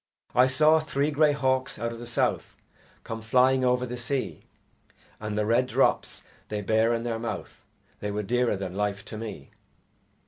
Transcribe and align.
I 0.33 0.47
saw 0.47 0.79
three 0.79 1.11
grey 1.11 1.31
hawks 1.31 1.77
out 1.77 1.91
of 1.93 1.99
the 1.99 2.07
South 2.07 2.57
Come 3.03 3.21
flying 3.21 3.63
over 3.63 3.85
the 3.85 3.97
sea, 3.97 4.45
And 5.19 5.37
the 5.37 5.45
red 5.45 5.67
drops 5.67 6.23
they 6.47 6.61
bare 6.61 6.91
in 6.91 7.03
their 7.03 7.19
mouth 7.19 7.61
They 7.99 8.09
were 8.09 8.23
dearer 8.23 8.57
than 8.57 8.73
life 8.73 9.05
to 9.05 9.17
me. 9.19 9.51